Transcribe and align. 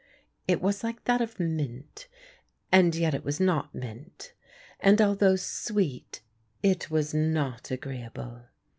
It 0.47 0.63
was 0.63 0.83
like 0.83 1.03
that 1.03 1.21
of 1.21 1.39
mint, 1.39 2.07
and 2.71 2.95
yet 2.95 3.13
it 3.13 3.23
was 3.23 3.39
not 3.39 3.75
mint; 3.75 4.33
and 4.79 4.99
although 4.99 5.35
sweet 5.35 6.23
it 6.63 6.89
was 6.89 7.13
not 7.13 7.69
agreeable. 7.69 8.45